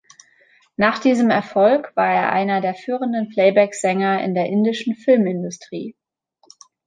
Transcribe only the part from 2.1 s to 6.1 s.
er einer der führenden Playbacksänger in der indischen Filmindustrie.